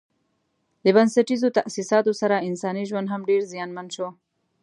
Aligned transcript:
د 0.83 0.85
بنسټیزو 0.95 1.47
تاسیساتو 1.57 2.11
سره 2.21 2.43
انساني 2.49 2.83
ژوند 2.89 3.07
هم 3.13 3.21
ډېر 3.29 3.41
زیانمن 3.51 3.87
شو. 3.95 4.07